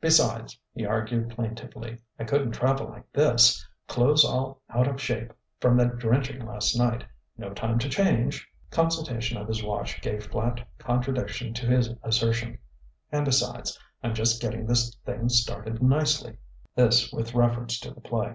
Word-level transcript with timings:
"Besides," 0.00 0.58
he 0.74 0.84
argued 0.84 1.30
plaintively, 1.30 2.00
"I 2.18 2.24
couldn't 2.24 2.50
travel 2.50 2.88
like 2.88 3.12
this 3.12 3.64
clothes 3.86 4.24
all 4.24 4.60
out 4.68 4.88
of 4.88 5.00
shape 5.00 5.32
from 5.60 5.76
that 5.76 5.96
drenching 5.98 6.44
last 6.44 6.76
night 6.76 7.04
no 7.38 7.50
time 7.54 7.78
to 7.78 7.88
change!" 7.88 8.48
Consultation 8.72 9.38
of 9.38 9.46
his 9.46 9.62
watch 9.62 10.00
gave 10.02 10.26
flat 10.26 10.66
contradiction 10.78 11.54
to 11.54 11.66
this 11.68 11.88
assertion. 12.02 12.58
"And 13.12 13.24
besides, 13.24 13.78
I'm 14.02 14.12
just 14.12 14.42
getting 14.42 14.66
this 14.66 14.92
thing 15.06 15.28
started 15.28 15.80
nicely!" 15.80 16.38
This 16.74 17.12
with 17.12 17.32
reference 17.34 17.78
to 17.78 17.92
the 17.92 18.00
play. 18.00 18.34